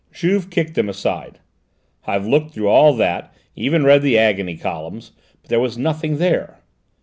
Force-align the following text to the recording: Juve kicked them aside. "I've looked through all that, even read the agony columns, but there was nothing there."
Juve 0.11 0.49
kicked 0.49 0.73
them 0.73 0.89
aside. 0.89 1.37
"I've 2.07 2.25
looked 2.25 2.55
through 2.55 2.69
all 2.69 2.95
that, 2.95 3.31
even 3.55 3.83
read 3.83 4.01
the 4.01 4.17
agony 4.17 4.57
columns, 4.57 5.11
but 5.43 5.51
there 5.51 5.59
was 5.59 5.77
nothing 5.77 6.17
there." 6.17 6.57